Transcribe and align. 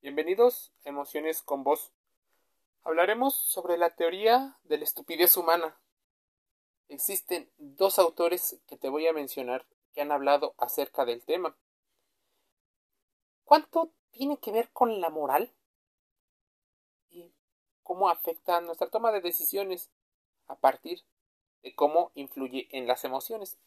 Bienvenidos 0.00 0.72
a 0.84 0.90
Emociones 0.90 1.42
con 1.42 1.64
Voz. 1.64 1.90
Hablaremos 2.84 3.34
sobre 3.34 3.76
la 3.76 3.96
teoría 3.96 4.56
de 4.62 4.78
la 4.78 4.84
estupidez 4.84 5.36
humana. 5.36 5.76
Existen 6.88 7.50
dos 7.58 7.98
autores 7.98 8.60
que 8.68 8.76
te 8.76 8.90
voy 8.90 9.08
a 9.08 9.12
mencionar 9.12 9.66
que 9.92 10.00
han 10.00 10.12
hablado 10.12 10.54
acerca 10.56 11.04
del 11.04 11.24
tema. 11.24 11.56
¿Cuánto 13.44 13.90
tiene 14.12 14.36
que 14.38 14.52
ver 14.52 14.70
con 14.70 15.00
la 15.00 15.10
moral? 15.10 15.52
¿Y 17.10 17.32
cómo 17.82 18.08
afecta 18.08 18.60
nuestra 18.60 18.88
toma 18.90 19.10
de 19.10 19.20
decisiones 19.20 19.90
a 20.46 20.54
partir 20.54 21.02
de 21.64 21.74
cómo 21.74 22.12
influye 22.14 22.68
en 22.70 22.86
las 22.86 23.02
emociones? 23.02 23.58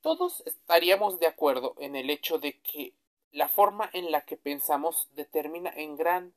Todos 0.00 0.44
estaríamos 0.46 1.18
de 1.18 1.26
acuerdo 1.26 1.74
en 1.78 1.96
el 1.96 2.08
hecho 2.08 2.38
de 2.38 2.60
que 2.60 2.94
la 3.32 3.48
forma 3.48 3.88
en 3.92 4.10
la 4.10 4.22
que 4.22 4.36
pensamos 4.36 5.08
determina 5.14 5.70
en 5.70 5.96
gran 5.96 6.34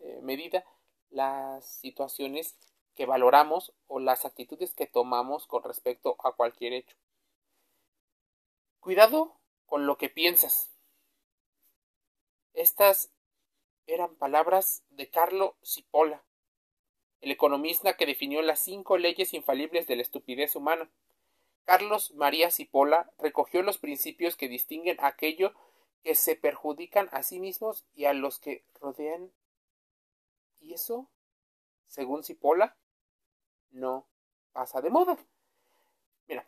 eh, 0.00 0.20
medida 0.22 0.64
las 1.10 1.66
situaciones 1.66 2.56
que 2.94 3.06
valoramos 3.06 3.72
o 3.86 4.00
las 4.00 4.24
actitudes 4.24 4.74
que 4.74 4.86
tomamos 4.86 5.46
con 5.46 5.62
respecto 5.62 6.16
a 6.24 6.32
cualquier 6.32 6.72
hecho. 6.72 6.96
Cuidado 8.80 9.34
con 9.66 9.86
lo 9.86 9.96
que 9.96 10.08
piensas. 10.08 10.70
Estas 12.52 13.10
eran 13.86 14.14
palabras 14.16 14.82
de 14.90 15.10
Carlo 15.10 15.56
Cipolla, 15.64 16.22
el 17.20 17.30
economista 17.30 17.96
que 17.96 18.06
definió 18.06 18.42
las 18.42 18.60
cinco 18.60 18.98
leyes 18.98 19.34
infalibles 19.34 19.86
de 19.86 19.96
la 19.96 20.02
estupidez 20.02 20.54
humana. 20.56 20.90
Carlos 21.64 22.12
María 22.12 22.50
Cipolla 22.50 23.10
recogió 23.18 23.62
los 23.62 23.78
principios 23.78 24.36
que 24.36 24.48
distinguen 24.48 24.98
aquello 25.00 25.54
que 26.04 26.14
se 26.14 26.36
perjudican 26.36 27.08
a 27.12 27.22
sí 27.22 27.40
mismos 27.40 27.86
y 27.94 28.04
a 28.04 28.12
los 28.12 28.38
que 28.38 28.64
rodean. 28.78 29.32
Y 30.60 30.74
eso, 30.74 31.10
según 31.86 32.22
Cipolla, 32.22 32.76
no 33.70 34.06
pasa 34.52 34.82
de 34.82 34.90
moda. 34.90 35.16
Mira, 36.28 36.46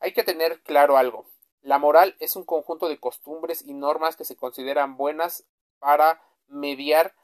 hay 0.00 0.12
que 0.12 0.22
tener 0.22 0.62
claro 0.62 0.98
algo. 0.98 1.26
La 1.62 1.78
moral 1.78 2.14
es 2.20 2.36
un 2.36 2.44
conjunto 2.44 2.88
de 2.88 3.00
costumbres 3.00 3.62
y 3.62 3.72
normas 3.72 4.16
que 4.16 4.26
se 4.26 4.36
consideran 4.36 4.98
buenas 4.98 5.46
para 5.78 6.22
mediar 6.46 7.14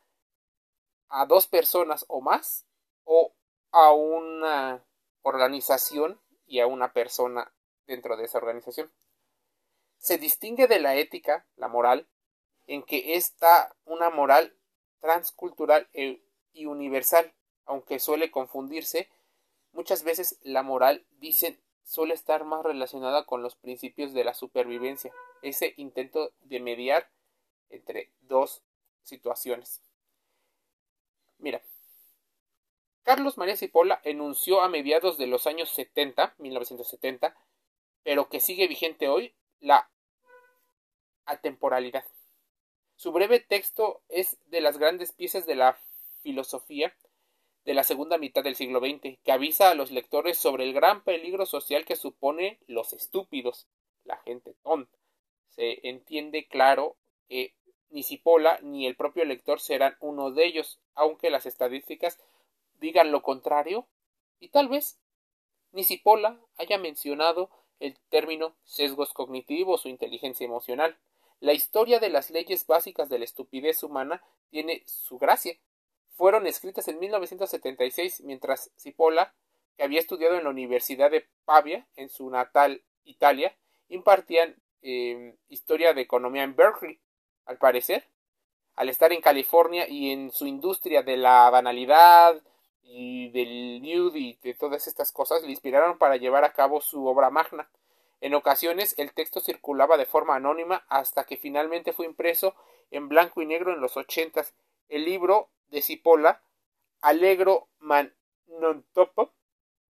a 1.08 1.26
dos 1.26 1.46
personas 1.46 2.06
o 2.08 2.22
más 2.22 2.64
o 3.04 3.34
a 3.70 3.92
una 3.92 4.82
organización 5.20 6.22
y 6.46 6.60
a 6.60 6.66
una 6.66 6.94
persona 6.94 7.52
dentro 7.86 8.16
de 8.16 8.24
esa 8.24 8.38
organización 8.38 8.90
se 10.00 10.16
distingue 10.16 10.66
de 10.66 10.80
la 10.80 10.96
ética, 10.96 11.46
la 11.56 11.68
moral, 11.68 12.08
en 12.66 12.82
que 12.82 13.14
está 13.14 13.76
una 13.84 14.08
moral 14.10 14.56
transcultural 14.98 15.88
e, 15.92 16.22
y 16.52 16.64
universal, 16.64 17.32
aunque 17.66 18.00
suele 18.00 18.30
confundirse, 18.30 19.10
muchas 19.72 20.02
veces 20.02 20.38
la 20.42 20.62
moral, 20.62 21.04
dicen, 21.18 21.60
suele 21.84 22.14
estar 22.14 22.44
más 22.44 22.64
relacionada 22.64 23.26
con 23.26 23.42
los 23.42 23.56
principios 23.56 24.14
de 24.14 24.24
la 24.24 24.32
supervivencia, 24.32 25.12
ese 25.42 25.74
intento 25.76 26.32
de 26.40 26.60
mediar 26.60 27.10
entre 27.68 28.10
dos 28.22 28.62
situaciones. 29.02 29.82
Mira, 31.38 31.62
Carlos 33.02 33.36
María 33.36 33.56
Cipolla 33.56 34.00
enunció 34.04 34.62
a 34.62 34.68
mediados 34.68 35.18
de 35.18 35.26
los 35.26 35.46
años 35.46 35.68
70, 35.70 36.36
1970, 36.38 37.36
pero 38.02 38.28
que 38.28 38.40
sigue 38.40 38.66
vigente 38.66 39.08
hoy, 39.08 39.34
la 39.60 39.90
atemporalidad. 41.26 42.04
Su 42.96 43.12
breve 43.12 43.40
texto 43.40 44.02
es 44.08 44.36
de 44.46 44.60
las 44.60 44.78
grandes 44.78 45.12
piezas 45.12 45.46
de 45.46 45.54
la 45.54 45.78
filosofía 46.22 46.94
de 47.64 47.74
la 47.74 47.84
segunda 47.84 48.18
mitad 48.18 48.42
del 48.42 48.56
siglo 48.56 48.80
XX, 48.80 49.18
que 49.22 49.32
avisa 49.32 49.70
a 49.70 49.74
los 49.74 49.90
lectores 49.90 50.38
sobre 50.38 50.64
el 50.64 50.72
gran 50.72 51.04
peligro 51.04 51.46
social 51.46 51.84
que 51.84 51.96
supone 51.96 52.58
los 52.66 52.92
estúpidos, 52.92 53.68
la 54.04 54.16
gente 54.18 54.54
tonta. 54.62 54.96
Se 55.48 55.86
entiende 55.88 56.46
claro 56.48 56.96
que 57.28 57.54
ni 57.90 58.02
Cipolla 58.02 58.58
ni 58.62 58.86
el 58.86 58.96
propio 58.96 59.24
lector 59.24 59.60
serán 59.60 59.96
uno 60.00 60.30
de 60.30 60.46
ellos, 60.46 60.80
aunque 60.94 61.30
las 61.30 61.46
estadísticas 61.46 62.18
digan 62.80 63.12
lo 63.12 63.22
contrario, 63.22 63.86
y 64.38 64.48
tal 64.48 64.68
vez 64.68 64.98
ni 65.72 65.84
Cipolla 65.84 66.40
haya 66.56 66.78
mencionado 66.78 67.50
el 67.80 67.98
término 68.10 68.54
sesgos 68.64 69.12
cognitivos 69.12 69.84
o 69.84 69.88
inteligencia 69.88 70.44
emocional. 70.44 70.96
La 71.40 71.54
historia 71.54 71.98
de 71.98 72.10
las 72.10 72.30
leyes 72.30 72.66
básicas 72.66 73.08
de 73.08 73.18
la 73.18 73.24
estupidez 73.24 73.82
humana 73.82 74.22
tiene 74.50 74.82
su 74.86 75.18
gracia. 75.18 75.58
Fueron 76.14 76.46
escritas 76.46 76.86
en 76.88 77.00
1976 77.00 78.20
mientras 78.20 78.70
Cipolla, 78.76 79.34
que 79.76 79.84
había 79.84 80.00
estudiado 80.00 80.36
en 80.36 80.44
la 80.44 80.50
Universidad 80.50 81.10
de 81.10 81.26
Pavia, 81.46 81.88
en 81.96 82.10
su 82.10 82.28
natal 82.28 82.84
Italia, 83.04 83.56
impartían 83.88 84.56
em, 84.82 85.34
historia 85.48 85.94
de 85.94 86.02
economía 86.02 86.42
en 86.42 86.54
Berkeley. 86.54 87.00
Al 87.46 87.56
parecer, 87.56 88.04
al 88.76 88.88
estar 88.90 89.12
en 89.12 89.22
California 89.22 89.88
y 89.88 90.10
en 90.10 90.30
su 90.30 90.46
industria 90.46 91.02
de 91.02 91.16
la 91.16 91.48
banalidad 91.50 92.40
y 92.92 93.30
del 93.30 93.80
nude 93.82 94.18
y 94.18 94.38
de 94.42 94.54
todas 94.54 94.88
estas 94.88 95.12
cosas, 95.12 95.42
le 95.42 95.50
inspiraron 95.50 95.96
para 95.96 96.16
llevar 96.16 96.44
a 96.44 96.52
cabo 96.52 96.80
su 96.80 97.06
obra 97.06 97.30
magna. 97.30 97.70
En 98.20 98.34
ocasiones 98.34 98.94
el 98.98 99.12
texto 99.12 99.40
circulaba 99.40 99.96
de 99.96 100.06
forma 100.06 100.34
anónima 100.34 100.84
hasta 100.88 101.24
que 101.24 101.36
finalmente 101.36 101.92
fue 101.92 102.06
impreso 102.06 102.54
en 102.90 103.08
blanco 103.08 103.42
y 103.42 103.46
negro 103.46 103.72
en 103.72 103.80
los 103.80 103.96
ochentas. 103.96 104.54
El 104.88 105.04
libro 105.04 105.50
de 105.68 105.82
Cipolla, 105.82 106.42
Allegro 107.00 107.68
man 107.78 108.12
non 108.48 108.84
topo, 108.92 109.32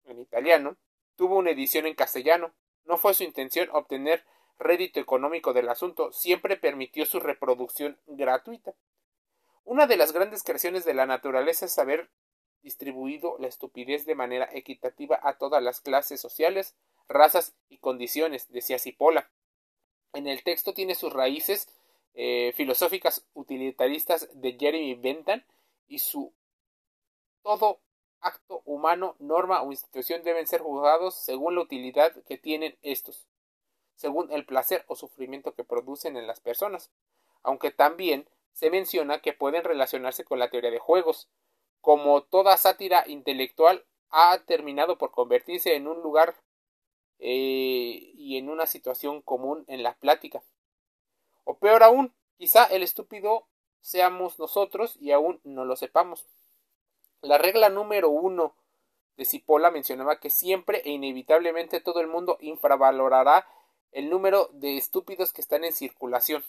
en 0.07 0.19
italiano, 0.19 0.77
tuvo 1.17 1.37
una 1.37 1.51
edición 1.51 1.87
en 1.87 1.95
castellano. 1.95 2.55
No 2.87 2.97
fue 2.97 3.13
su 3.13 3.25
intención 3.25 3.69
obtener 3.73 4.25
rédito 4.59 5.01
económico 5.01 5.53
del 5.53 5.69
asunto, 5.69 6.13
siempre 6.13 6.57
permitió 6.57 7.05
su 7.05 7.21
reproducción 7.21 7.99
gratuita. 8.07 8.75
Una 9.65 9.87
de 9.87 9.99
las 9.99 10.13
grandes 10.13 10.43
creaciones 10.43 10.87
de 10.87 10.95
la 10.95 11.05
naturaleza 11.05 11.67
es 11.67 11.79
haber 11.79 12.09
distribuido 12.67 13.37
la 13.39 13.47
estupidez 13.47 14.07
de 14.07 14.17
manera 14.17 14.49
equitativa 14.53 15.21
a 15.23 15.39
todas 15.39 15.63
las 15.63 15.81
clases 15.81 16.21
sociales, 16.21 16.75
razas 17.09 17.55
y 17.69 17.79
condiciones, 17.79 18.51
decía 18.51 18.81
Cipolla. 18.81 19.31
En 20.13 20.27
el 20.27 20.43
texto 20.43 20.75
tiene 20.75 20.97
sus 20.97 21.13
raíces 21.13 21.69
eh, 22.15 22.53
filosóficas 22.57 23.25
utilitaristas 23.35 24.29
de 24.35 24.57
Jeremy 24.59 24.97
Bentham 24.97 25.45
y 25.87 26.01
su 26.01 26.33
todo 27.43 27.79
acto 28.21 28.63
humano, 28.65 29.15
norma 29.21 29.63
o 29.63 29.71
institución 29.71 30.25
deben 30.25 30.49
ser 30.49 30.61
juzgados 30.61 31.15
según 31.15 31.55
la 31.55 31.61
utilidad 31.61 32.21
que 32.25 32.37
tienen 32.37 32.77
estos, 32.83 33.29
según 33.95 34.33
el 34.33 34.45
placer 34.45 34.85
o 34.89 34.97
sufrimiento 34.97 35.55
que 35.55 35.63
producen 35.63 36.17
en 36.17 36.27
las 36.27 36.41
personas, 36.41 36.91
aunque 37.45 37.71
también 37.71 38.29
se 38.55 38.71
menciona 38.71 39.21
que 39.21 39.35
pueden 39.35 39.63
relacionarse 39.63 40.25
con 40.25 40.41
la 40.41 40.51
teoría 40.51 40.73
de 40.73 40.81
juegos, 40.81 41.29
como 41.87 42.21
toda 42.25 42.57
sátira 42.57 43.05
intelectual 43.07 43.87
ha 44.11 44.41
terminado 44.45 44.99
por 44.99 45.13
convertirse 45.13 45.77
en 45.77 45.87
un 45.87 46.03
lugar 46.03 46.35
eh, 47.21 48.11
y 48.17 48.39
en 48.39 48.49
una 48.49 48.67
situación 48.67 49.23
común 49.23 49.65
en 49.69 49.85
la 49.85 49.95
plática. 49.95 50.43
O 51.45 51.59
peor 51.59 51.85
aún, 51.85 52.13
quizá 52.39 52.65
el 52.65 52.83
estúpido 52.83 53.47
seamos 53.79 54.41
nosotros 54.41 54.97
y 55.01 55.13
aún 55.13 55.41
no 55.45 55.65
lo 55.65 55.77
sepamos. 55.77 56.27
La 57.21 57.39
regla 57.39 57.69
número 57.69 58.11
uno 58.11 58.57
de 59.17 59.25
Cipolla 59.25 59.71
mencionaba 59.71 60.19
que 60.19 60.29
siempre 60.29 60.83
e 60.85 60.91
inevitablemente 60.91 61.81
todo 61.81 62.01
el 62.01 62.09
mundo 62.09 62.37
infravalorará 62.41 63.47
el 63.93 64.11
número 64.11 64.51
de 64.55 64.77
estúpidos 64.77 65.33
que 65.33 65.41
están 65.41 65.63
en 65.63 65.73
circulación. 65.73 66.45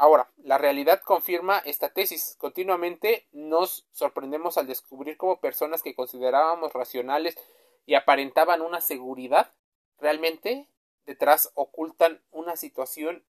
Ahora, 0.00 0.30
la 0.36 0.58
realidad 0.58 1.02
confirma 1.02 1.58
esta 1.58 1.92
tesis. 1.92 2.36
Continuamente 2.38 3.26
nos 3.32 3.84
sorprendemos 3.90 4.56
al 4.56 4.68
descubrir 4.68 5.16
cómo 5.16 5.40
personas 5.40 5.82
que 5.82 5.96
considerábamos 5.96 6.72
racionales 6.72 7.36
y 7.84 7.94
aparentaban 7.94 8.62
una 8.62 8.80
seguridad, 8.80 9.52
realmente 9.98 10.68
detrás 11.04 11.50
ocultan 11.54 12.22
una 12.30 12.54
situación 12.54 13.24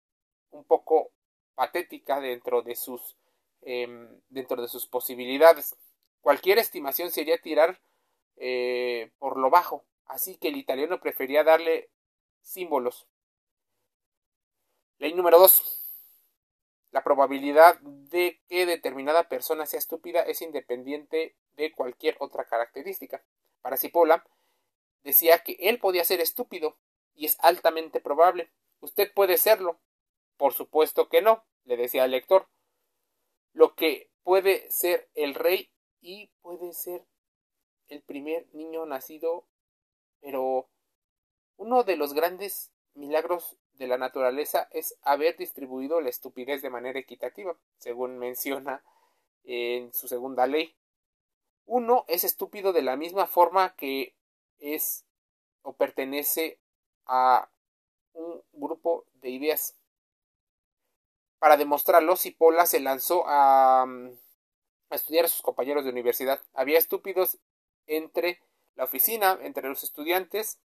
un 0.51 0.65
poco 0.65 1.13
patética 1.55 2.19
dentro 2.19 2.63
de 2.63 2.75
sus 2.75 3.17
em, 3.63 4.21
dentro 4.29 4.61
de 4.61 4.67
sus 4.67 4.87
posibilidades. 4.87 5.77
Cualquier 6.21 6.59
estimación 6.59 7.13
sería 7.13 7.41
tirar 7.41 7.81
eh, 8.39 9.13
por 9.21 9.39
lo 9.39 9.51
bajo, 9.51 9.85
así 10.07 10.37
que 10.37 10.49
el 10.49 10.57
italiano 10.57 10.99
prefería 10.99 11.45
darle 11.45 11.91
símbolos. 12.43 13.07
Ley 14.99 15.15
número 15.15 15.39
2. 15.39 15.86
La 16.91 17.03
probabilidad 17.03 17.81
de 17.81 18.41
que 18.49 18.67
determinada 18.67 19.29
persona 19.29 19.67
sea 19.67 19.79
estúpida 19.79 20.23
es 20.23 20.41
independiente 20.43 21.37
de 21.57 21.73
cualquier 21.73 22.17
otra 22.21 22.45
característica. 22.45 23.25
Para 23.61 23.77
Cipolla, 23.77 24.25
decía 25.03 25.41
que 25.41 25.57
él 25.61 25.79
podía 25.79 26.05
ser 26.05 26.21
estúpido, 26.21 26.79
y 27.15 27.27
es 27.27 27.39
altamente 27.41 28.01
probable. 28.01 28.51
Usted 28.81 29.13
puede 29.13 29.39
serlo, 29.39 29.81
Por 30.37 30.53
supuesto 30.53 31.09
que 31.09 31.23
no, 31.23 31.45
le 31.65 31.79
decía 31.79 32.05
al 32.05 32.11
lector. 32.11 32.47
Lo 33.53 33.75
que 33.75 34.11
puede 34.23 34.71
ser 34.71 35.09
el 35.15 35.35
rey 35.35 35.71
y 36.03 36.31
puede 36.43 36.75
ser 36.75 37.07
el 37.89 38.03
primer 38.03 38.47
niño 38.55 38.85
nacido, 38.85 39.47
pero 40.21 40.69
uno 41.57 41.85
de 41.85 41.97
los 41.97 42.13
grandes 42.13 42.71
milagros 42.97 43.57
de 43.75 43.87
la 43.87 43.99
naturaleza 43.99 44.69
es 44.73 44.99
haber 45.03 45.37
distribuido 45.37 46.01
la 46.01 46.09
estupidez 46.09 46.63
de 46.63 46.71
manera 46.71 46.99
equitativa, 46.99 47.57
según 47.79 48.19
menciona 48.19 48.83
en 49.45 49.93
su 49.93 50.09
segunda 50.09 50.47
ley. 50.47 50.75
Uno 51.67 52.05
es 52.09 52.25
estúpido 52.25 52.73
de 52.73 52.83
la 52.83 52.97
misma 52.97 53.27
forma 53.27 53.75
que 53.77 54.15
es 54.59 55.05
o 55.63 55.75
pertenece 55.75 56.59
a 57.07 57.51
un 58.13 58.43
grupo 58.53 59.05
de 59.15 59.31
ideas. 59.31 59.77
Para 61.39 61.57
demostrarlo, 61.57 62.17
Cipolla 62.17 62.67
se 62.67 62.81
lanzó 62.81 63.25
a, 63.27 63.83
a 63.83 64.95
estudiar 64.95 65.27
a 65.27 65.29
sus 65.29 65.43
compañeros 65.43 65.85
de 65.85 65.91
universidad. 65.91 66.41
Había 66.55 66.79
estúpidos 66.79 67.39
entre 67.87 68.41
la 68.75 68.85
oficina, 68.85 69.39
entre 69.43 69.69
los 69.69 69.83
estudiantes, 69.83 70.61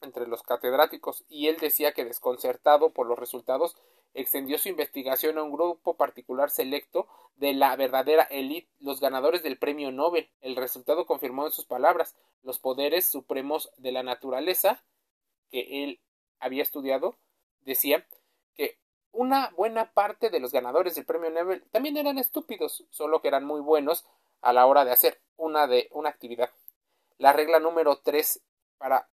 entre 0.00 0.26
los 0.26 0.42
catedráticos, 0.42 1.24
y 1.28 1.48
él 1.48 1.56
decía 1.58 1.92
que 1.92 2.04
desconcertado 2.04 2.90
por 2.90 3.06
los 3.06 3.18
resultados, 3.18 3.76
extendió 4.14 4.58
su 4.58 4.68
investigación 4.68 5.38
a 5.38 5.42
un 5.42 5.52
grupo 5.52 5.96
particular 5.96 6.50
selecto 6.50 7.08
de 7.36 7.52
la 7.52 7.76
verdadera 7.76 8.24
élite, 8.24 8.68
los 8.80 9.00
ganadores 9.00 9.42
del 9.42 9.58
premio 9.58 9.92
Nobel. 9.92 10.28
El 10.40 10.56
resultado 10.56 11.06
confirmó 11.06 11.46
en 11.46 11.52
sus 11.52 11.66
palabras 11.66 12.16
los 12.42 12.58
poderes 12.58 13.06
supremos 13.06 13.70
de 13.76 13.92
la 13.92 14.02
naturaleza 14.02 14.82
que 15.50 15.84
él 15.84 16.00
había 16.40 16.62
estudiado, 16.62 17.16
decía 17.60 18.06
que 18.56 18.78
una 19.12 19.50
buena 19.56 19.92
parte 19.92 20.30
de 20.30 20.40
los 20.40 20.52
ganadores 20.52 20.94
del 20.94 21.04
premio 21.04 21.30
Nobel 21.30 21.64
también 21.70 21.96
eran 21.96 22.18
estúpidos, 22.18 22.84
solo 22.90 23.20
que 23.20 23.28
eran 23.28 23.44
muy 23.44 23.60
buenos 23.60 24.04
a 24.40 24.52
la 24.52 24.66
hora 24.66 24.84
de 24.84 24.92
hacer 24.92 25.20
una 25.36 25.66
de 25.66 25.88
una 25.92 26.10
actividad. 26.10 26.50
La 27.18 27.32
regla 27.32 27.58
número 27.58 27.98
3 27.98 28.40
para 28.78 29.08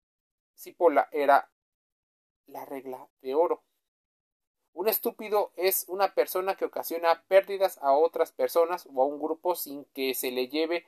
Cipolla 0.55 1.07
era 1.11 1.49
la 2.47 2.65
regla 2.65 3.07
de 3.21 3.35
oro. 3.35 3.63
Un 4.73 4.89
estúpido 4.89 5.51
es 5.55 5.85
una 5.87 6.13
persona 6.13 6.55
que 6.55 6.65
ocasiona 6.65 7.23
pérdidas 7.27 7.77
a 7.81 7.93
otras 7.93 8.31
personas 8.31 8.87
o 8.93 9.01
a 9.01 9.05
un 9.05 9.19
grupo 9.19 9.55
sin 9.55 9.85
que 9.93 10.13
se 10.13 10.31
le 10.31 10.47
lleve 10.47 10.85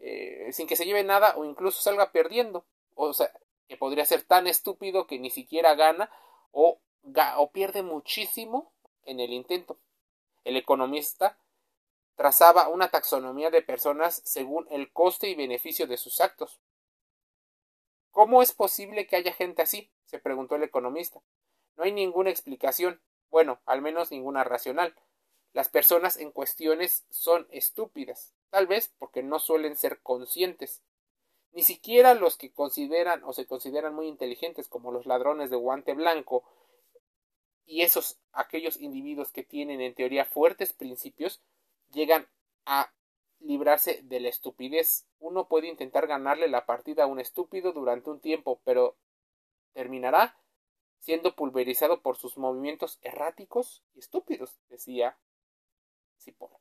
eh, 0.00 0.50
sin 0.52 0.66
que 0.66 0.76
se 0.76 0.84
lleve 0.84 1.02
nada 1.02 1.34
o 1.36 1.44
incluso 1.44 1.82
salga 1.82 2.12
perdiendo. 2.12 2.64
O 2.94 3.12
sea, 3.12 3.32
que 3.68 3.76
podría 3.76 4.04
ser 4.04 4.22
tan 4.22 4.46
estúpido 4.46 5.06
que 5.06 5.18
ni 5.18 5.30
siquiera 5.30 5.74
gana 5.74 6.10
o, 6.52 6.80
o 7.36 7.50
pierde 7.50 7.82
muchísimo 7.82 8.72
en 9.04 9.20
el 9.20 9.32
intento. 9.32 9.78
El 10.44 10.56
economista 10.56 11.38
trazaba 12.16 12.68
una 12.68 12.90
taxonomía 12.90 13.50
de 13.50 13.62
personas 13.62 14.22
según 14.24 14.66
el 14.70 14.92
coste 14.92 15.28
y 15.28 15.34
beneficio 15.34 15.86
de 15.86 15.96
sus 15.96 16.20
actos. 16.20 16.60
¿Cómo 18.18 18.42
es 18.42 18.52
posible 18.52 19.06
que 19.06 19.14
haya 19.14 19.32
gente 19.32 19.62
así? 19.62 19.92
se 20.06 20.18
preguntó 20.18 20.56
el 20.56 20.64
economista. 20.64 21.22
No 21.76 21.84
hay 21.84 21.92
ninguna 21.92 22.30
explicación, 22.30 23.00
bueno, 23.30 23.60
al 23.64 23.80
menos 23.80 24.10
ninguna 24.10 24.42
racional. 24.42 24.92
Las 25.52 25.68
personas 25.68 26.16
en 26.16 26.32
cuestiones 26.32 27.06
son 27.10 27.46
estúpidas, 27.52 28.34
tal 28.50 28.66
vez 28.66 28.92
porque 28.98 29.22
no 29.22 29.38
suelen 29.38 29.76
ser 29.76 30.00
conscientes. 30.00 30.82
Ni 31.52 31.62
siquiera 31.62 32.14
los 32.14 32.36
que 32.36 32.50
consideran 32.50 33.22
o 33.22 33.32
se 33.32 33.46
consideran 33.46 33.94
muy 33.94 34.08
inteligentes 34.08 34.66
como 34.66 34.90
los 34.90 35.06
ladrones 35.06 35.48
de 35.48 35.56
guante 35.56 35.94
blanco 35.94 36.42
y 37.66 37.82
esos 37.82 38.18
aquellos 38.32 38.78
individuos 38.78 39.30
que 39.30 39.44
tienen 39.44 39.80
en 39.80 39.94
teoría 39.94 40.24
fuertes 40.24 40.72
principios 40.72 41.40
llegan 41.92 42.26
a 42.66 42.92
librarse 43.40 44.00
de 44.02 44.20
la 44.20 44.28
estupidez. 44.28 45.06
Uno 45.18 45.48
puede 45.48 45.68
intentar 45.68 46.06
ganarle 46.06 46.48
la 46.48 46.66
partida 46.66 47.04
a 47.04 47.06
un 47.06 47.20
estúpido 47.20 47.72
durante 47.72 48.10
un 48.10 48.20
tiempo, 48.20 48.60
pero 48.64 48.96
terminará 49.72 50.36
siendo 50.98 51.34
pulverizado 51.34 52.02
por 52.02 52.16
sus 52.16 52.36
movimientos 52.36 52.98
erráticos 53.02 53.82
y 53.94 54.00
estúpidos, 54.00 54.58
decía 54.68 55.18
Cipolla. 56.18 56.58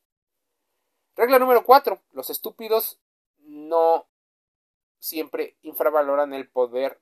Regla 1.16 1.40
número 1.40 1.64
4. 1.64 2.00
Los 2.12 2.30
estúpidos 2.30 3.00
no 3.40 4.08
siempre 5.00 5.58
infravaloran 5.64 6.34
el 6.34 6.48
poder 6.48 7.02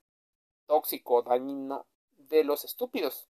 tóxico 0.66 1.22
dañino 1.22 1.86
de 2.16 2.44
los 2.44 2.64
estúpidos. 2.64 3.28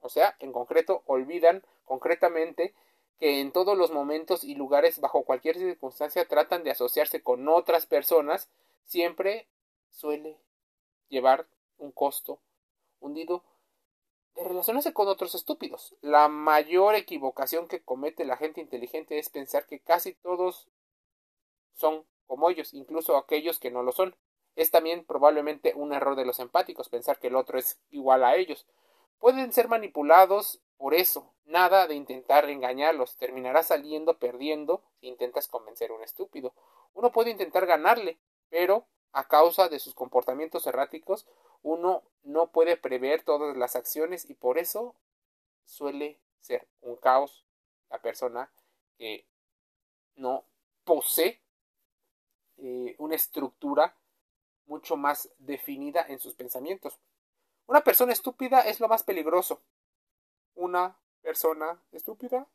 O 0.00 0.08
sea, 0.08 0.36
en 0.40 0.52
concreto, 0.52 1.02
olvidan 1.06 1.64
concretamente 1.84 2.74
que 3.18 3.40
en 3.40 3.52
todos 3.52 3.76
los 3.76 3.92
momentos 3.92 4.44
y 4.44 4.54
lugares, 4.54 5.00
bajo 5.00 5.24
cualquier 5.24 5.56
circunstancia, 5.56 6.26
tratan 6.26 6.64
de 6.64 6.70
asociarse 6.70 7.22
con 7.22 7.48
otras 7.48 7.86
personas, 7.86 8.48
siempre 8.84 9.48
suele 9.90 10.38
llevar 11.08 11.46
un 11.78 11.92
costo 11.92 12.40
hundido 13.00 13.44
de 14.34 14.44
relacionarse 14.44 14.92
con 14.92 15.08
otros 15.08 15.34
estúpidos. 15.34 15.94
La 16.00 16.28
mayor 16.28 16.94
equivocación 16.94 17.68
que 17.68 17.82
comete 17.82 18.24
la 18.24 18.36
gente 18.36 18.60
inteligente 18.60 19.18
es 19.18 19.30
pensar 19.30 19.66
que 19.66 19.80
casi 19.80 20.14
todos 20.14 20.68
son 21.74 22.04
como 22.26 22.50
ellos, 22.50 22.74
incluso 22.74 23.16
aquellos 23.16 23.58
que 23.58 23.70
no 23.70 23.82
lo 23.82 23.92
son. 23.92 24.16
Es 24.56 24.70
también 24.70 25.04
probablemente 25.04 25.74
un 25.74 25.92
error 25.92 26.16
de 26.16 26.24
los 26.24 26.38
empáticos 26.38 26.88
pensar 26.88 27.18
que 27.18 27.28
el 27.28 27.36
otro 27.36 27.58
es 27.58 27.78
igual 27.90 28.24
a 28.24 28.36
ellos. 28.36 28.66
Pueden 29.18 29.52
ser 29.52 29.68
manipulados 29.68 30.60
por 30.76 30.94
eso, 30.94 31.32
nada 31.44 31.86
de 31.86 31.94
intentar 31.94 32.48
engañarlos, 32.48 33.16
terminará 33.16 33.62
saliendo 33.62 34.18
perdiendo 34.18 34.82
si 35.00 35.08
intentas 35.08 35.48
convencer 35.48 35.90
a 35.90 35.94
un 35.94 36.02
estúpido. 36.02 36.52
Uno 36.94 37.12
puede 37.12 37.30
intentar 37.30 37.66
ganarle, 37.66 38.18
pero 38.50 38.86
a 39.12 39.28
causa 39.28 39.68
de 39.68 39.78
sus 39.78 39.94
comportamientos 39.94 40.66
erráticos, 40.66 41.26
uno 41.62 42.02
no 42.22 42.48
puede 42.48 42.76
prever 42.76 43.22
todas 43.22 43.56
las 43.56 43.76
acciones 43.76 44.28
y 44.28 44.34
por 44.34 44.58
eso 44.58 44.94
suele 45.64 46.18
ser 46.40 46.66
un 46.82 46.96
caos 46.96 47.44
la 47.90 48.02
persona 48.02 48.50
que 48.98 49.26
no 50.16 50.44
posee 50.84 51.40
eh, 52.58 52.94
una 52.98 53.14
estructura 53.14 53.96
mucho 54.66 54.96
más 54.96 55.30
definida 55.38 56.04
en 56.08 56.18
sus 56.18 56.34
pensamientos. 56.34 56.98
Una 57.66 57.82
persona 57.82 58.12
estúpida 58.12 58.60
es 58.60 58.80
lo 58.80 58.88
más 58.88 59.02
peligroso. 59.02 59.62
Una 60.54 60.98
persona 61.22 61.82
estúpida 61.92 62.46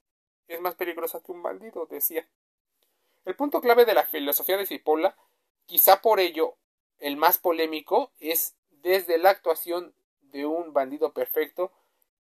es 0.48 0.60
más 0.62 0.76
peligrosa 0.76 1.22
que 1.22 1.32
un 1.32 1.44
bandido, 1.44 1.86
decía. 1.86 2.28
El 3.26 3.36
punto 3.36 3.62
clave 3.62 3.86
de 3.86 3.94
la 3.94 4.04
filosofía 4.04 4.58
de 4.58 4.66
Cipolla, 4.66 5.16
quizá 5.66 6.02
por 6.02 6.20
ello 6.20 6.56
el 7.00 7.18
más 7.18 7.38
polémico, 7.38 8.12
es 8.20 8.56
desde 8.70 9.18
la 9.18 9.30
actuación 9.30 9.94
de 10.22 10.46
un 10.46 10.74
bandido 10.74 11.14
perfecto, 11.14 11.72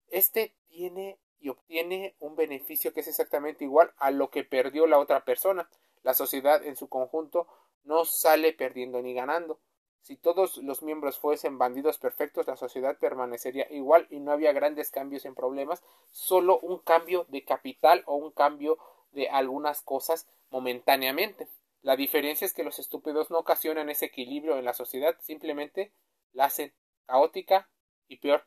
este 0.08 0.54
tiene 0.68 1.18
y 1.40 1.50
obtiene 1.50 2.14
un 2.20 2.36
beneficio 2.36 2.94
que 2.94 3.00
es 3.00 3.08
exactamente 3.08 3.64
igual 3.64 3.92
a 3.98 4.10
lo 4.10 4.30
que 4.30 4.44
perdió 4.44 4.86
la 4.86 4.98
otra 4.98 5.24
persona. 5.24 5.68
La 6.02 6.14
sociedad 6.14 6.64
en 6.64 6.76
su 6.76 6.88
conjunto 6.88 7.46
no 7.82 8.06
sale 8.06 8.54
perdiendo 8.54 9.02
ni 9.02 9.12
ganando. 9.12 9.60
Si 10.04 10.16
todos 10.16 10.58
los 10.58 10.82
miembros 10.82 11.18
fuesen 11.18 11.56
bandidos 11.56 11.96
perfectos, 11.96 12.46
la 12.46 12.58
sociedad 12.58 12.98
permanecería 12.98 13.66
igual 13.70 14.06
y 14.10 14.20
no 14.20 14.32
había 14.32 14.52
grandes 14.52 14.90
cambios 14.90 15.24
en 15.24 15.34
problemas, 15.34 15.82
solo 16.10 16.60
un 16.60 16.78
cambio 16.78 17.24
de 17.30 17.42
capital 17.42 18.02
o 18.04 18.16
un 18.16 18.30
cambio 18.30 18.76
de 19.12 19.30
algunas 19.30 19.80
cosas 19.80 20.28
momentáneamente. 20.50 21.48
La 21.80 21.96
diferencia 21.96 22.44
es 22.44 22.52
que 22.52 22.64
los 22.64 22.78
estúpidos 22.78 23.30
no 23.30 23.38
ocasionan 23.38 23.88
ese 23.88 24.04
equilibrio 24.04 24.58
en 24.58 24.66
la 24.66 24.74
sociedad, 24.74 25.16
simplemente 25.22 25.90
la 26.34 26.44
hacen 26.44 26.74
caótica 27.06 27.70
y 28.06 28.18
peor. 28.18 28.44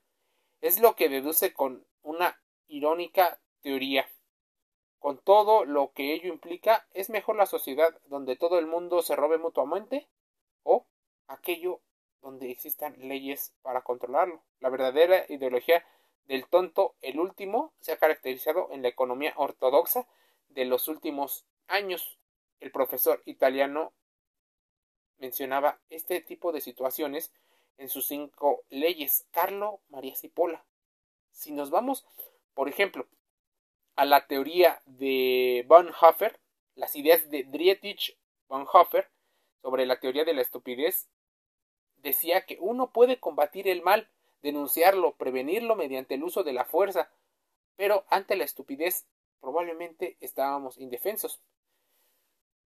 Es 0.62 0.80
lo 0.80 0.96
que 0.96 1.10
deduce 1.10 1.54
con 1.54 1.88
una 2.04 2.40
irónica 2.68 3.42
teoría. 3.64 4.08
Con 5.00 5.18
todo 5.18 5.66
lo 5.66 5.92
que 5.94 6.14
ello 6.14 6.32
implica, 6.32 6.88
¿es 6.94 7.10
mejor 7.10 7.36
la 7.36 7.48
sociedad 7.48 8.00
donde 8.06 8.36
todo 8.36 8.60
el 8.60 8.68
mundo 8.68 9.02
se 9.02 9.16
robe 9.16 9.40
mutuamente? 9.40 10.08
¿O 10.62 10.86
aquello 11.28 11.82
donde 12.22 12.52
existan 12.52 12.96
leyes 12.98 13.54
para 13.62 13.82
controlarlo. 13.82 14.44
La 14.60 14.70
verdadera 14.70 15.26
ideología 15.30 15.86
del 16.26 16.48
tonto, 16.48 16.96
el 17.02 17.20
último, 17.20 17.74
se 17.80 17.94
ha 17.94 17.98
caracterizado 17.98 18.70
en 18.72 18.82
la 18.82 18.90
economía 18.90 19.34
ortodoxa 19.38 20.08
de 20.50 20.66
los 20.66 20.88
últimos 20.88 21.46
años. 21.68 22.20
El 22.60 22.72
profesor 22.72 23.22
italiano 23.26 23.94
mencionaba 25.18 25.80
este 25.90 26.22
tipo 26.22 26.52
de 26.52 26.62
situaciones 26.62 27.32
en 27.78 27.90
sus 27.90 28.08
cinco 28.08 28.64
leyes. 28.70 29.26
Carlo 29.32 29.80
María 29.90 30.16
Cipolla. 30.16 30.66
Si 31.32 31.52
nos 31.52 31.70
vamos, 31.70 32.06
por 32.54 32.68
ejemplo, 32.68 33.08
a 33.96 34.06
la 34.06 34.28
teoría 34.28 34.82
de 34.86 35.66
Bonhoeffer, 35.68 36.40
las 36.76 36.96
ideas 36.96 37.30
de 37.30 37.44
Dietrich 37.44 38.18
Bonhoeffer 38.48 39.10
sobre 39.62 39.86
la 39.86 40.00
teoría 40.00 40.24
de 40.24 40.34
la 40.34 40.42
estupidez 40.42 41.08
decía 41.98 42.46
que 42.46 42.58
uno 42.60 42.92
puede 42.92 43.20
combatir 43.20 43.68
el 43.68 43.82
mal, 43.82 44.10
denunciarlo, 44.42 45.16
prevenirlo 45.16 45.75
mediante 45.75 46.16
el 46.16 46.24
uso 46.24 46.44
de 46.44 46.54
la 46.54 46.66
fuerza, 46.66 47.10
pero 47.75 48.06
ante 48.10 48.36
la 48.36 48.44
estupidez 48.44 49.06
probablemente 49.39 50.18
estábamos 50.20 50.77
indefensos. 50.77 51.42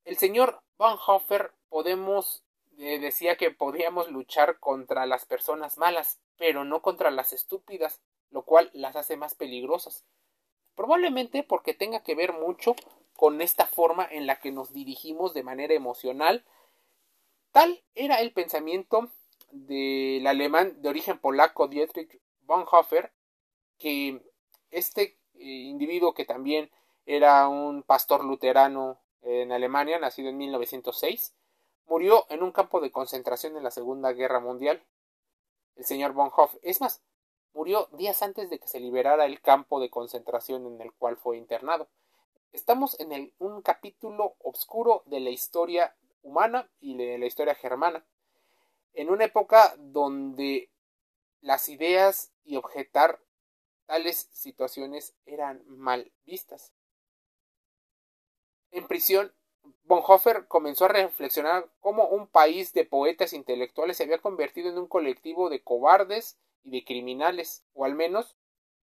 El 0.05 0.17
señor 0.17 0.62
Bonhoeffer 0.77 1.51
podemos 1.69 2.43
eh, 2.77 3.00
decía 3.00 3.38
que 3.38 3.50
podíamos 3.50 4.12
luchar 4.12 4.59
contra 4.59 5.07
las 5.07 5.25
personas 5.25 5.77
malas, 5.77 6.19
pero 6.38 6.63
no 6.63 6.83
contra 6.83 7.09
las 7.09 7.33
estúpidas, 7.33 8.01
lo 8.29 8.43
cual 8.43 8.69
las 8.74 8.95
hace 8.95 9.17
más 9.17 9.33
peligrosas. 9.33 10.05
Probablemente 10.75 11.41
porque 11.41 11.74
tenga 11.74 12.03
que 12.03 12.13
ver 12.13 12.33
mucho 12.33 12.75
con 13.15 13.41
esta 13.41 13.65
forma 13.65 14.07
en 14.09 14.27
la 14.27 14.39
que 14.39 14.51
nos 14.51 14.74
dirigimos 14.74 15.33
de 15.33 15.41
manera 15.41 15.74
emocional. 15.74 16.45
Tal 17.57 17.83
era 17.95 18.21
el 18.21 18.33
pensamiento 18.33 19.09
del 19.49 20.27
alemán 20.27 20.79
de 20.79 20.89
origen 20.89 21.17
polaco 21.17 21.67
Dietrich 21.67 22.21
Bonhoeffer, 22.41 23.11
que 23.79 24.21
este 24.69 25.17
eh, 25.33 25.43
individuo 25.43 26.13
que 26.13 26.23
también 26.23 26.69
era 27.07 27.47
un 27.47 27.81
pastor 27.81 28.23
luterano 28.23 28.99
en 29.23 29.51
Alemania, 29.51 29.97
nacido 29.97 30.29
en 30.29 30.37
1906, 30.37 31.33
murió 31.87 32.27
en 32.29 32.43
un 32.43 32.51
campo 32.51 32.79
de 32.79 32.91
concentración 32.91 33.57
en 33.57 33.63
la 33.63 33.71
Segunda 33.71 34.13
Guerra 34.13 34.39
Mundial. 34.39 34.85
El 35.77 35.85
señor 35.85 36.13
Bonhoeffer, 36.13 36.59
es 36.61 36.79
más, 36.79 37.01
murió 37.55 37.87
días 37.93 38.21
antes 38.21 38.51
de 38.51 38.59
que 38.59 38.67
se 38.67 38.79
liberara 38.79 39.25
el 39.25 39.41
campo 39.41 39.79
de 39.79 39.89
concentración 39.89 40.67
en 40.67 40.79
el 40.79 40.93
cual 40.93 41.17
fue 41.17 41.37
internado. 41.37 41.87
Estamos 42.51 42.99
en 42.99 43.33
un 43.39 43.63
capítulo 43.63 44.35
oscuro 44.43 45.01
de 45.07 45.21
la 45.21 45.31
historia 45.31 45.95
humana 46.27 46.69
y 46.79 46.98
de 46.98 47.17
la 47.17 47.25
historia 47.25 47.55
germana, 47.55 48.05
en 48.93 49.10
una 49.10 49.25
época 49.25 49.75
donde 49.77 50.69
las 51.41 51.69
ideas 51.69 52.34
y 52.43 52.57
objetar 52.57 53.22
tales 53.86 54.27
situaciones 54.31 55.15
eran 55.25 55.63
mal 55.67 56.12
vistas. 56.25 56.74
En 58.72 58.88
prisión, 58.88 59.34
Bonhoeffer 59.86 60.48
comenzó 60.48 60.86
a 60.86 60.89
reflexionar 60.89 61.69
cómo 61.79 62.07
un 62.10 62.27
país 62.27 62.74
de 62.74 62.86
poetas 62.86 63.34
intelectuales 63.34 63.98
se 63.98 64.03
había 64.03 64.19
convertido 64.19 64.69
en 64.69 64.77
un 64.77 64.88
colectivo 64.88 65.50
de 65.50 65.63
cobardes 65.63 66.38
y 66.63 66.72
de 66.72 66.84
criminales, 66.84 67.63
o 67.74 67.86
al 67.86 67.96
menos 67.96 68.38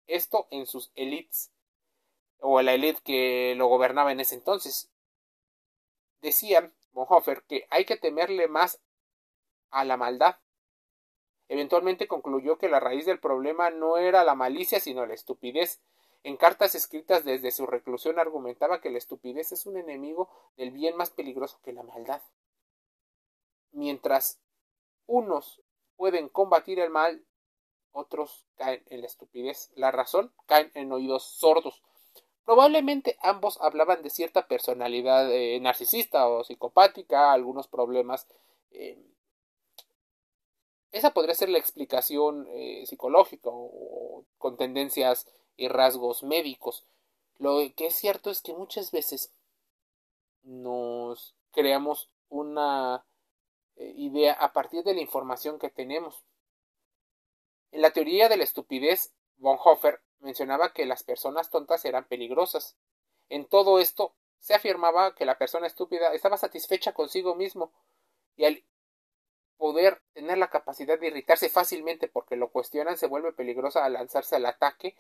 esto 0.07 0.47
en 0.51 0.67
sus 0.67 0.93
élites, 0.95 1.51
o 2.39 2.63
la 2.63 2.75
élite 2.75 3.01
que 3.05 3.55
lo 3.57 3.67
gobernaba 3.67 4.13
en 4.13 4.21
ese 4.21 4.37
entonces. 4.37 4.91
Decía 6.21 6.73
Bonhoeffer 6.93 7.43
que 7.45 7.67
hay 7.71 7.85
que 7.85 7.97
temerle 7.97 8.49
más 8.49 8.81
a 9.71 9.85
la 9.85 9.97
maldad. 9.97 10.37
Eventualmente 11.49 12.09
concluyó 12.09 12.59
que 12.59 12.69
la 12.69 12.81
raíz 12.81 13.07
del 13.07 13.21
problema 13.21 13.71
no 13.71 13.97
era 13.97 14.25
la 14.25 14.35
malicia 14.35 14.81
sino 14.81 15.07
la 15.07 15.15
estupidez. 15.15 15.83
En 16.25 16.37
cartas 16.37 16.75
escritas 16.75 17.25
desde 17.25 17.51
su 17.51 17.67
reclusión 17.67 18.19
argumentaba 18.19 18.81
que 18.81 18.91
la 18.91 18.99
estupidez 18.99 19.53
es 19.53 19.67
un 19.67 19.77
enemigo 19.77 20.31
del 20.57 20.71
bien 20.71 20.97
más 20.97 21.11
peligroso 21.11 21.61
que 21.65 21.73
la 21.73 21.83
maldad. 21.83 22.23
Mientras 23.73 24.41
unos 25.07 25.61
pueden 25.97 26.29
combatir 26.29 26.79
el 26.79 26.91
mal, 26.91 27.25
otros 27.91 28.47
caen 28.57 28.83
en 28.87 29.01
la 29.01 29.07
estupidez. 29.07 29.71
La 29.75 29.91
razón 29.91 30.33
caen 30.47 30.71
en 30.75 30.93
oídos 30.93 31.25
sordos. 31.25 31.83
Probablemente 32.45 33.17
ambos 33.23 33.59
hablaban 33.61 34.03
de 34.03 34.11
cierta 34.11 34.49
personalidad 34.49 35.33
eh, 35.33 35.61
narcisista 35.61 36.29
o 36.29 36.43
psicopática, 36.43 37.33
algunos 37.33 37.69
problemas 37.69 38.27
eh, 38.73 38.99
esa 40.91 41.15
podría 41.15 41.35
ser 41.35 41.49
la 41.49 41.59
explicación 41.59 42.47
eh, 42.51 42.85
psicológica 42.87 43.49
o 43.51 44.27
con 44.37 44.59
tendencias 44.59 45.27
y 45.57 45.69
rasgos 45.69 46.23
médicos. 46.23 46.85
Lo 47.39 47.61
que 47.75 47.87
es 47.87 47.95
cierto 47.95 48.31
es 48.31 48.43
que 48.43 48.53
muchas 48.53 48.91
veces 48.91 49.33
nos 50.43 51.35
creamos 51.51 52.11
una 52.29 53.07
idea 53.77 54.35
a 54.35 54.53
partir 54.53 54.85
de 54.85 54.95
la 54.95 55.01
información 55.01 55.59
que 55.59 55.71
tenemos. 55.71 56.23
En 57.71 57.81
la 57.81 57.93
teoría 57.93 58.29
de 58.29 58.37
la 58.37 58.45
estupidez, 58.45 59.15
Bonhoeffer 59.39 60.03
mencionaba 60.23 60.73
que 60.73 60.87
las 60.87 61.03
personas 61.03 61.51
tontas 61.51 61.85
eran 61.85 62.05
peligrosas. 62.05 62.77
En 63.29 63.45
todo 63.47 63.79
esto 63.79 64.15
se 64.39 64.55
afirmaba 64.55 65.15
que 65.15 65.27
la 65.27 65.39
persona 65.39 65.67
estúpida 65.67 66.15
estaba 66.15 66.37
satisfecha 66.37 66.93
consigo 66.93 67.35
mismo 67.35 67.73
y 68.37 68.45
al 68.45 68.65
poder 69.57 70.03
tener 70.13 70.39
la 70.39 70.51
capacidad 70.51 70.99
de 70.99 71.07
irritarse 71.09 71.49
fácilmente 71.49 72.09
porque 72.09 72.37
lo 72.37 72.49
cuestionan 72.49 72.97
se 72.97 73.07
vuelve 73.07 73.33
peligrosa 73.33 73.85
al 73.85 73.93
lanzarse 73.93 74.37
al 74.37 74.47
ataque 74.47 74.97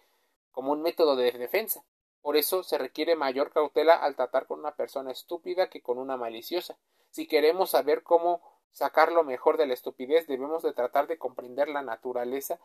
como 0.52 0.72
un 0.72 0.82
método 0.82 1.16
de 1.16 1.32
defensa. 1.32 1.84
Por 2.20 2.36
eso 2.36 2.62
se 2.62 2.78
requiere 2.78 3.16
mayor 3.16 3.50
cautela 3.50 3.94
al 3.94 4.14
tratar 4.14 4.46
con 4.46 4.60
una 4.60 4.76
persona 4.76 5.10
estúpida 5.10 5.68
que 5.68 5.82
con 5.82 5.98
una 5.98 6.16
maliciosa. 6.16 6.78
Si 7.10 7.26
queremos 7.26 7.70
saber 7.70 8.04
cómo 8.04 8.40
sacar 8.70 9.10
lo 9.10 9.24
mejor 9.24 9.56
de 9.56 9.66
la 9.66 9.74
estupidez, 9.74 10.28
debemos 10.28 10.62
de 10.62 10.72
tratar 10.72 11.08
de 11.08 11.18
comprender 11.18 11.68
la 11.68 11.82
naturaleza 11.82 12.60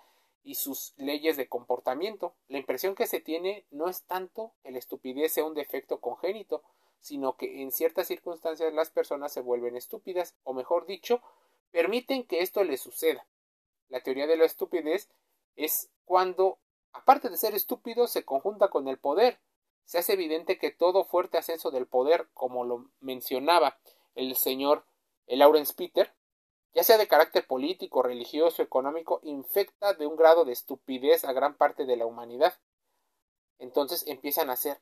y 0.47 0.55
sus 0.55 0.93
leyes 0.95 1.35
de 1.35 1.49
comportamiento. 1.49 2.33
La 2.47 2.57
impresión 2.57 2.95
que 2.95 3.05
se 3.05 3.19
tiene 3.19 3.65
no 3.69 3.89
es 3.89 4.03
tanto 4.03 4.53
que 4.63 4.71
la 4.71 4.79
estupidez 4.79 5.33
sea 5.33 5.43
un 5.43 5.53
defecto 5.53 5.99
congénito, 5.99 6.63
sino 7.01 7.35
que 7.35 7.61
en 7.61 7.73
ciertas 7.73 8.07
circunstancias 8.07 8.73
las 8.73 8.89
personas 8.89 9.33
se 9.33 9.41
vuelven 9.41 9.75
estúpidas, 9.75 10.35
o 10.45 10.53
mejor 10.53 10.85
dicho, 10.85 11.21
permiten 11.71 12.25
que 12.25 12.39
esto 12.39 12.63
le 12.63 12.77
suceda. 12.77 13.27
La 13.89 13.99
teoría 13.99 14.25
de 14.25 14.37
la 14.37 14.45
estupidez 14.45 15.09
es 15.57 15.89
cuando, 16.05 16.59
aparte 16.93 17.29
de 17.29 17.35
ser 17.35 17.53
estúpido, 17.53 18.07
se 18.07 18.23
conjunta 18.23 18.69
con 18.69 18.87
el 18.87 18.97
poder. 18.97 19.39
Se 19.83 19.97
hace 19.97 20.13
evidente 20.13 20.57
que 20.57 20.71
todo 20.71 21.03
fuerte 21.03 21.37
ascenso 21.37 21.71
del 21.71 21.87
poder, 21.87 22.29
como 22.33 22.63
lo 22.63 22.89
mencionaba 23.01 23.77
el 24.15 24.33
señor 24.37 24.85
Lawrence 25.27 25.73
Peter, 25.73 26.13
ya 26.77 26.83
sea 26.83 26.99
de 26.99 27.07
carácter 27.07 27.47
político, 27.47 28.03
religioso, 28.03 28.61
económico, 28.61 29.19
infecta 29.23 29.95
de 29.95 30.05
un 30.05 30.15
grado 30.15 30.45
de 30.45 30.51
estupidez 30.51 31.25
a 31.25 31.33
gran 31.33 31.57
parte 31.57 31.87
de 31.87 31.97
la 31.97 32.05
humanidad. 32.05 32.53
Entonces 33.57 34.05
empiezan 34.05 34.51
a 34.51 34.53
hacer 34.53 34.79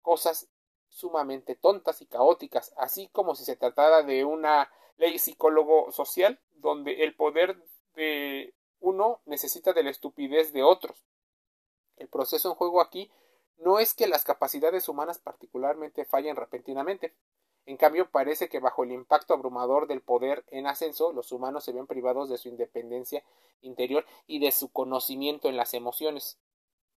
cosas 0.00 0.48
sumamente 0.88 1.54
tontas 1.54 2.00
y 2.00 2.06
caóticas, 2.06 2.72
así 2.78 3.10
como 3.12 3.34
si 3.34 3.44
se 3.44 3.56
tratara 3.56 4.02
de 4.02 4.24
una 4.24 4.72
ley 4.96 5.18
psicólogo 5.18 5.92
social, 5.92 6.40
donde 6.54 7.04
el 7.04 7.14
poder 7.14 7.62
de 7.94 8.54
uno 8.80 9.20
necesita 9.26 9.74
de 9.74 9.82
la 9.82 9.90
estupidez 9.90 10.54
de 10.54 10.62
otros. 10.62 11.04
El 11.96 12.08
proceso 12.08 12.48
en 12.48 12.54
juego 12.54 12.80
aquí 12.80 13.12
no 13.58 13.80
es 13.80 13.92
que 13.92 14.06
las 14.06 14.24
capacidades 14.24 14.88
humanas 14.88 15.18
particularmente 15.18 16.06
fallen 16.06 16.36
repentinamente. 16.36 17.14
En 17.66 17.76
cambio, 17.78 18.10
parece 18.10 18.48
que 18.48 18.60
bajo 18.60 18.84
el 18.84 18.92
impacto 18.92 19.32
abrumador 19.32 19.86
del 19.86 20.02
poder 20.02 20.44
en 20.50 20.66
ascenso, 20.66 21.12
los 21.12 21.32
humanos 21.32 21.64
se 21.64 21.72
ven 21.72 21.86
privados 21.86 22.28
de 22.28 22.36
su 22.36 22.48
independencia 22.48 23.24
interior 23.62 24.04
y 24.26 24.38
de 24.38 24.52
su 24.52 24.70
conocimiento 24.70 25.48
en 25.48 25.56
las 25.56 25.72
emociones. 25.72 26.38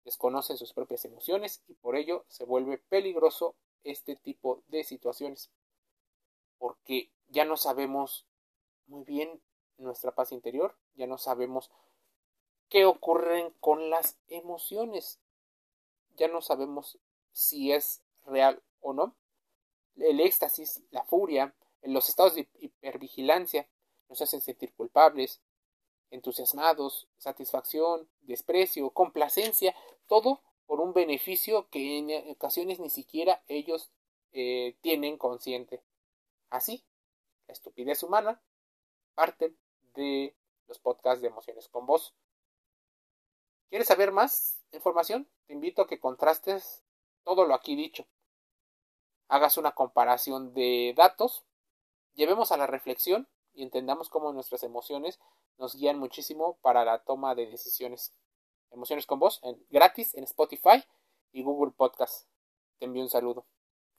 Desconocen 0.05 0.57
sus 0.57 0.73
propias 0.73 1.05
emociones 1.05 1.63
y 1.69 1.75
por 1.75 1.97
ello 1.97 2.25
se 2.29 2.45
vuelve 2.45 2.79
peligroso 2.79 3.55
este 3.85 4.17
tipo 4.17 4.63
de 4.69 4.83
situaciones. 4.83 5.51
Porque 6.59 7.11
ya 7.29 7.45
no 7.45 7.57
sabemos 7.57 8.27
muy 8.87 9.05
bien 9.05 9.41
nuestra 9.79 10.13
paz 10.13 10.33
interior, 10.33 10.77
ya 10.95 11.07
no 11.07 11.19
sabemos 11.19 11.71
qué 12.69 12.85
ocurren 12.87 13.53
con 13.61 13.91
las 13.91 14.17
emociones, 14.29 15.21
ya 16.17 16.29
no 16.29 16.41
sabemos 16.41 16.99
si 17.33 17.73
es 17.73 18.03
real 18.25 18.63
o 18.81 18.93
no. 18.93 19.15
El 19.97 20.21
éxtasis, 20.21 20.83
la 20.91 21.05
furia, 21.05 21.55
los 21.83 22.09
estados 22.09 22.35
de 22.35 22.49
hipervigilancia 22.61 23.69
nos 24.09 24.21
hacen 24.21 24.41
sentir 24.41 24.73
culpables, 24.75 25.41
entusiasmados, 26.11 27.09
satisfacción, 27.19 28.09
desprecio, 28.23 28.91
complacencia, 28.91 29.75
todo 30.07 30.43
por 30.67 30.81
un 30.81 30.93
beneficio 30.93 31.69
que 31.71 31.99
en 31.99 32.31
ocasiones 32.31 32.81
ni 32.81 32.91
siquiera 32.91 33.43
ellos 33.49 33.91
eh, 34.33 34.77
tienen 34.81 35.17
consciente. 35.17 35.83
Así, 36.51 36.85
la 37.47 37.53
estupidez 37.53 38.03
humana, 38.03 38.41
parte 39.15 39.55
de 39.95 40.35
los 40.67 40.79
podcasts 40.79 41.23
de 41.23 41.29
emociones 41.29 41.69
con 41.69 41.87
vos. 41.87 42.15
¿Quieres 43.69 43.89
saber 43.89 44.13
más 44.13 44.65
información? 44.73 45.29
Te 45.47 45.53
invito 45.53 45.83
a 45.83 45.87
que 45.87 46.01
contrastes 46.01 46.85
todo 47.25 47.45
lo 47.45 47.55
aquí 47.55 47.75
dicho. 47.75 48.07
Hagas 49.29 49.57
una 49.57 49.73
comparación 49.73 50.55
de 50.55 50.95
datos, 50.97 51.45
llevemos 52.15 52.53
a 52.53 52.57
la 52.57 52.67
reflexión 52.67 53.29
y 53.55 53.63
entendamos 53.63 54.09
cómo 54.09 54.33
nuestras 54.33 54.63
emociones 54.63 55.19
nos 55.59 55.75
guían 55.75 55.99
muchísimo 55.99 56.59
para 56.63 56.85
la 56.85 56.99
toma 57.05 57.35
de 57.35 57.47
decisiones. 57.47 58.15
Emociones 58.71 59.07
con 59.07 59.19
vos, 59.19 59.41
en, 59.43 59.65
gratis 59.71 60.15
en 60.15 60.25
Spotify 60.25 60.85
y 61.33 61.43
Google 61.43 61.73
Podcast. 61.77 62.29
Te 62.79 62.85
envío 62.85 63.03
un 63.03 63.09
saludo. 63.09 63.47